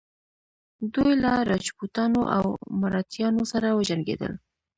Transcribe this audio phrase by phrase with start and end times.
[0.93, 2.45] دوی له راجپوتانو او
[2.81, 4.33] مراتیانو سره وجنګیدل.